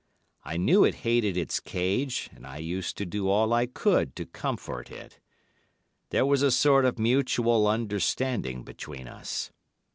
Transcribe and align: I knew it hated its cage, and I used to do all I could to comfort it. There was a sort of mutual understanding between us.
I 0.43 0.57
knew 0.57 0.83
it 0.83 0.95
hated 1.05 1.37
its 1.37 1.59
cage, 1.59 2.31
and 2.33 2.47
I 2.47 2.57
used 2.57 2.97
to 2.97 3.05
do 3.05 3.29
all 3.29 3.53
I 3.53 3.67
could 3.67 4.15
to 4.15 4.25
comfort 4.25 4.89
it. 4.89 5.19
There 6.09 6.25
was 6.25 6.41
a 6.41 6.49
sort 6.49 6.85
of 6.85 6.97
mutual 6.97 7.67
understanding 7.67 8.63
between 8.63 9.07
us. 9.07 9.51